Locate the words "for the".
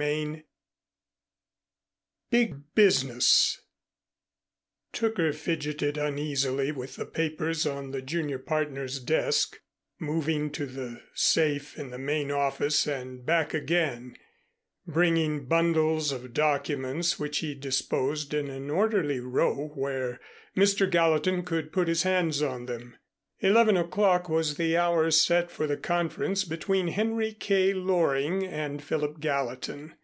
25.50-25.76